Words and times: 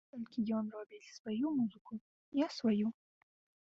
Толькі 0.13 0.45
ён 0.59 0.65
робіць 0.77 1.11
сваю 1.17 1.47
музыку, 1.61 2.03
я 2.45 2.53
сваю. 2.61 2.87